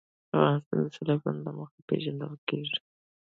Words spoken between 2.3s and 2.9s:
کېږي.